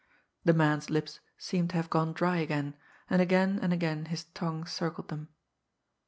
The 0.43 0.53
man's 0.53 0.89
lips 0.89 1.19
seemed 1.37 1.69
to 1.69 1.75
have 1.75 1.91
gone 1.91 2.11
dry 2.13 2.37
again, 2.37 2.73
and 3.07 3.21
again 3.21 3.59
and 3.61 3.71
again 3.71 4.05
his 4.05 4.23
tongue 4.33 4.65
circled 4.65 5.09
them. 5.09 5.29